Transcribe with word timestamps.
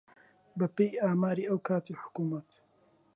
بەپێی 0.59 0.99
ئاماری 1.03 1.47
ئەو 1.49 1.59
کاتی 1.67 1.99
حکوومەت 2.01 2.49